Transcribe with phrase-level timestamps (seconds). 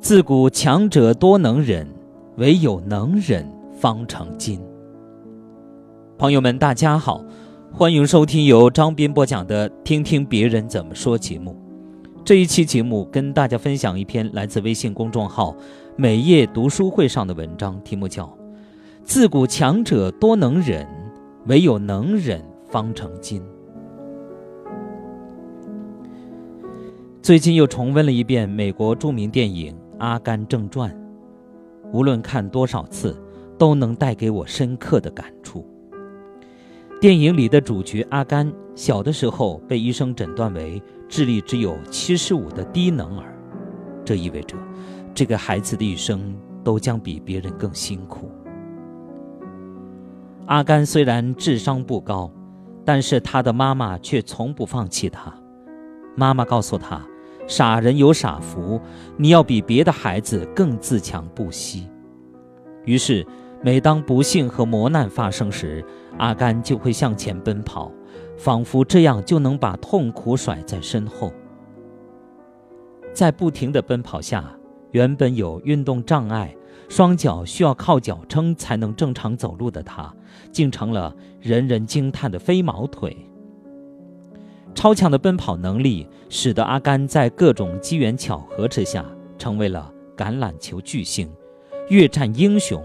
[0.00, 1.86] 自古强者多能忍，
[2.36, 4.60] 唯有能忍方成金。
[6.18, 7.24] 朋友们，大家好，
[7.72, 11.56] 欢迎收听由张斌播讲的《听听别人怎么说》节目。
[12.24, 15.56] 这一期节目跟大家分享一篇来自微信公众号
[15.96, 18.24] “美业读书会”上的文章，题目叫
[19.04, 20.86] 《自古强者多能忍，
[21.46, 23.40] 唯有能忍方成金》。
[27.22, 30.90] 最近又重温了一遍美国著名电影《阿甘正传》，
[31.92, 33.16] 无论看多少次，
[33.56, 35.64] 都能带给我深刻的感触。
[37.00, 43.32] 电影里的主角阿甘，小的时候被医生诊断为智力只有七十五的低能儿，
[44.04, 44.56] 这意味着
[45.14, 48.32] 这个孩子的一生都将比别人更辛苦。
[50.46, 52.28] 阿甘虽然智商不高，
[52.84, 55.32] 但是他的妈妈却从不放弃他。
[56.16, 57.00] 妈妈告诉他。
[57.46, 58.80] 傻人有傻福，
[59.16, 61.88] 你要比别的孩子更自强不息。
[62.84, 63.26] 于是，
[63.62, 65.84] 每当不幸和磨难发生时，
[66.18, 67.92] 阿甘就会向前奔跑，
[68.36, 71.32] 仿佛这样就能把痛苦甩在身后。
[73.12, 74.56] 在不停的奔跑下，
[74.92, 76.56] 原本有运动障碍、
[76.88, 80.12] 双脚需要靠脚撑才能正常走路的他，
[80.50, 83.16] 竟成了人人惊叹的飞毛腿。
[84.74, 89.04] 超强的奔跑能力使得阿甘在各种机缘巧合之下
[89.38, 91.30] 成为了橄榄球巨星、
[91.88, 92.82] 越战英雄、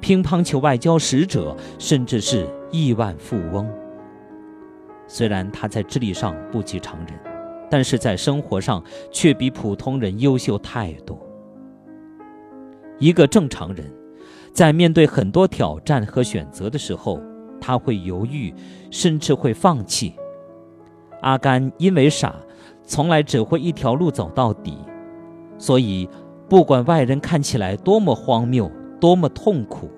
[0.00, 3.68] 乒乓球外交使者，甚至是亿万富翁。
[5.06, 7.08] 虽然他在智力上不及常人，
[7.70, 11.18] 但是在生活上却比普通人优秀太多。
[12.98, 13.90] 一个正常人，
[14.52, 17.20] 在面对很多挑战和选择的时候，
[17.60, 18.52] 他会犹豫，
[18.90, 20.14] 甚至会放弃。
[21.20, 22.34] 阿甘因为傻，
[22.84, 24.78] 从来只会一条路走到底，
[25.58, 26.08] 所以
[26.48, 29.90] 不管外人看起来多么荒谬、多么痛苦，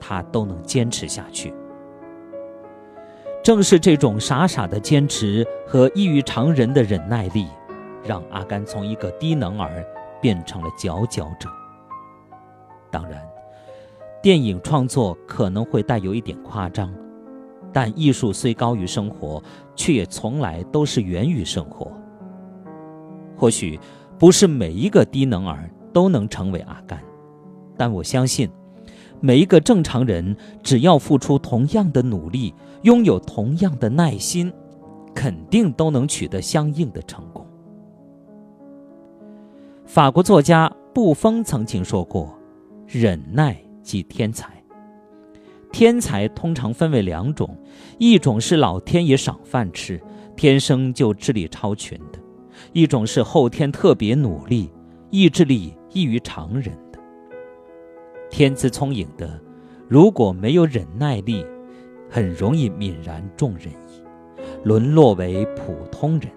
[0.00, 1.52] 他都能坚持下去。
[3.42, 7.46] 正是这种傻傻的坚持和异于常人的忍耐力，
[8.02, 9.84] 让阿甘从一个低能儿
[10.20, 11.48] 变成了佼佼者。
[12.90, 13.20] 当然，
[14.22, 16.90] 电影创作可能会带有一点夸张。
[17.74, 19.42] 但艺术虽高于生活，
[19.74, 21.90] 却也从来都是源于生活。
[23.36, 23.78] 或许
[24.16, 27.02] 不是每一个低能儿都能成为阿甘，
[27.76, 28.48] 但我相信，
[29.20, 34.52] 每一个正常人只要付出同样的努力，拥有同样的耐心，
[35.12, 37.44] 肯定都能取得相应的成功。
[39.84, 42.32] 法国作家布封曾经说过
[42.86, 44.54] ：“忍耐即天才。”
[45.74, 47.58] 天才通常分为两种，
[47.98, 50.00] 一种是老天爷赏饭吃，
[50.36, 52.20] 天生就智力超群的；
[52.72, 54.70] 一种是后天特别努力，
[55.10, 57.00] 意志力异于常人的。
[58.30, 59.40] 天资聪颖的，
[59.88, 61.44] 如果没有忍耐力，
[62.08, 64.00] 很容易泯然众人矣，
[64.62, 66.30] 沦落为普通人；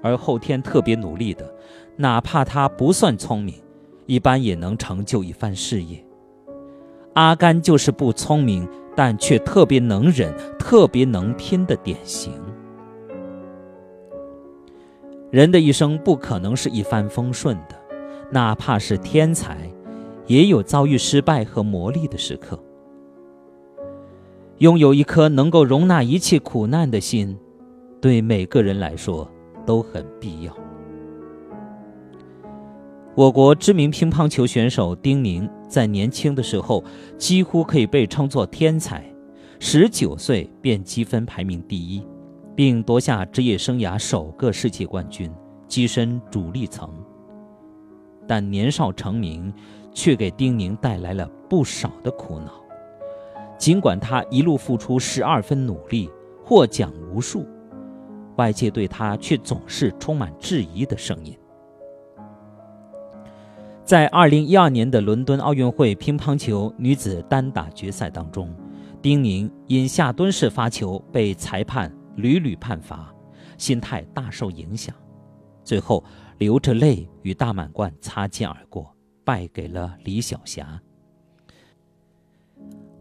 [0.00, 1.52] 而后天特别努力的，
[1.96, 3.56] 哪怕他不算聪明，
[4.06, 6.05] 一般也能成就一番事业。
[7.16, 12.30] 阿甘就是不聪明，但却特别能忍、特别能拼的典型。
[15.30, 17.74] 人的一生不可能是一帆风顺的，
[18.30, 19.56] 哪怕是天才，
[20.26, 22.58] 也有遭遇失败和磨砺的时刻。
[24.58, 27.38] 拥有一颗能够容纳一切苦难的心，
[27.98, 29.26] 对每个人来说
[29.64, 30.54] 都很必要。
[33.16, 36.84] 我国知名乒乓球选手丁宁在年轻的时候
[37.16, 39.02] 几乎可以被称作天才，
[39.58, 42.06] 十九岁便积分排名第一，
[42.54, 45.32] 并夺下职业生涯首个世界冠军，
[45.66, 46.92] 跻身主力层。
[48.28, 49.50] 但年少成名
[49.94, 52.52] 却给丁宁带来了不少的苦恼。
[53.56, 56.10] 尽管他一路付出十二分努力，
[56.44, 57.46] 获奖无数，
[58.36, 61.34] 外界对他却总是充满质疑的声音。
[63.86, 68.52] 在二零一二年的伦敦奥运会乒乓球女子单打决赛当中，
[69.00, 73.14] 丁宁因下蹲式发球被裁判屡屡判罚，
[73.56, 74.92] 心态大受影响，
[75.62, 76.02] 最后
[76.38, 78.92] 流着泪与大满贯擦肩而过，
[79.24, 80.82] 败给了李晓霞。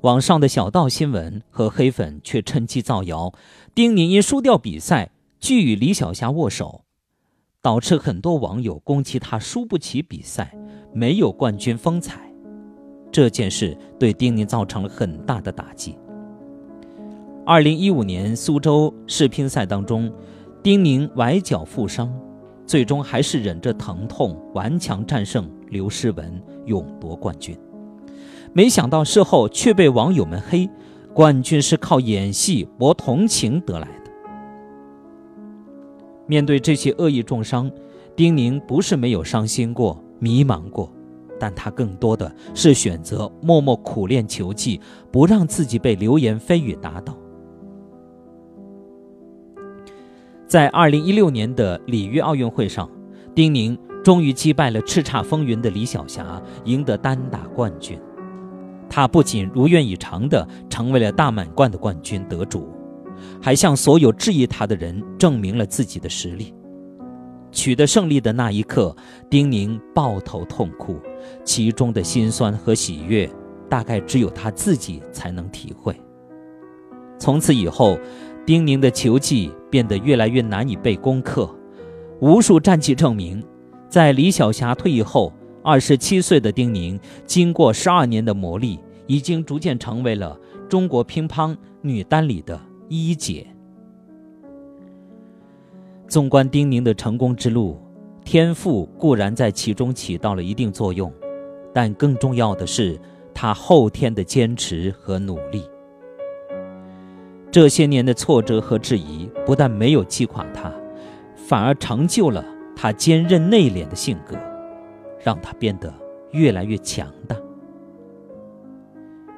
[0.01, 3.33] 网上的小道新闻和黑粉却趁机造谣，
[3.73, 5.09] 丁宁因输掉比赛
[5.39, 6.84] 拒与李晓霞握手。
[7.65, 10.56] 导致很多网友攻击他输不起比赛，
[10.94, 12.31] 没有冠军风采。
[13.12, 15.97] 这件事对丁宁造成了很大的打击。
[17.44, 20.13] 二零一五年苏州世乒赛当中，
[20.62, 22.13] 丁宁崴脚负伤，
[22.67, 27.57] 最终还是忍着疼痛顽强战胜刘诗雯，勇夺冠军。
[28.53, 30.69] 没想到事后却被网友们黑，
[31.15, 34.05] 冠军是靠演戏博同情得来的。
[36.27, 37.72] 面对这些恶意重伤，
[38.16, 40.92] 丁宁不是没有伤心过、迷茫过。
[41.38, 44.80] 但他更多的是选择默默苦练球技，
[45.12, 47.13] 不让自己被流言蜚语打倒。
[50.48, 52.89] 在二零一六年的里约奥运会上，
[53.33, 58.00] 丁宁终于击败了叱咤风云的李晓霞，赢得单打冠军。
[58.89, 62.69] 他不仅如愿以偿地成为了大满贯的冠军得主，
[63.41, 66.53] 还向所有质疑他的人证明了自己的实力。
[67.51, 68.95] 取得胜利的那一刻，
[69.29, 71.00] 丁宁抱头痛哭，
[71.44, 73.29] 其中的辛酸和喜悦，
[73.69, 75.95] 大概只有他自己才能体会。
[77.17, 77.97] 从此以后，
[78.45, 81.50] 丁宁的球技变得越来越难以被攻克。
[82.19, 83.41] 无数战绩证明，
[83.89, 85.31] 在李晓霞退役后，
[85.63, 90.38] 二十七岁的丁宁经过十二年的磨砺，已经逐渐成为了
[90.68, 93.47] 中国乒乓女单里的一姐。
[96.07, 97.79] 纵观丁宁的成功之路，
[98.23, 101.11] 天赋固然在其中起到了一定作用，
[101.73, 102.99] 但更重要的是
[103.33, 105.63] 他后天的坚持和努力。
[107.51, 110.71] 这些年的挫折和质疑不但没有击垮他，
[111.35, 112.45] 反而成就了
[112.75, 114.37] 他坚韧内敛的性格，
[115.23, 115.93] 让他变得
[116.31, 117.35] 越来越强大。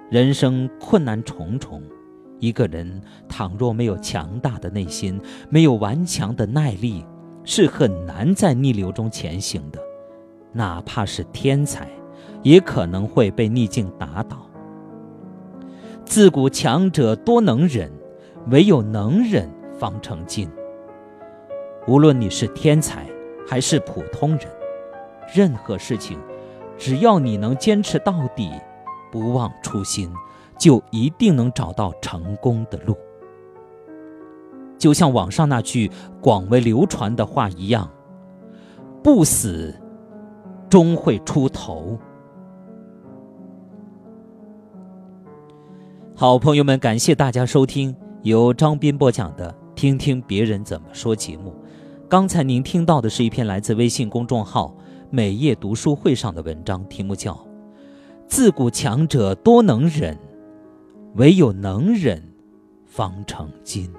[0.10, 1.82] 人生困难重重。
[2.40, 5.20] 一个人倘若没有强大的内心，
[5.50, 7.06] 没有顽强的耐力，
[7.44, 9.80] 是很难在逆流中前行的。
[10.54, 11.88] 哪怕是天才，
[12.44, 14.38] 也可能会被逆境打倒。
[16.06, 17.92] 自古强者多能忍，
[18.50, 20.50] 唯有能忍方成金。
[21.88, 23.06] 无论你是天才
[23.48, 24.48] 还是普通人，
[25.34, 26.18] 任何事情，
[26.78, 28.52] 只要你能坚持到底，
[29.12, 30.12] 不忘初心。
[30.58, 32.96] 就一定能找到成功的路。
[34.78, 37.90] 就像网上那句广为流传的话一样
[39.04, 39.74] ：“不死，
[40.70, 41.98] 终会出头。”
[46.16, 51.54] 好朋友们，感谢大家收听由张斌播讲的《听听别人怎么说》节目。
[52.10, 54.76] 刚才您听到的是一篇来自微信公众号
[55.10, 57.34] “美业读书会”上的文章，题目叫
[58.28, 60.16] 《自古强者多能忍》。
[61.18, 62.22] 唯有能忍，
[62.86, 63.92] 方成金。